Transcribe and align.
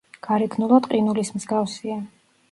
გარეგნულად 0.27 0.87
ყინულის 0.93 1.29
მსგავსია. 1.35 1.99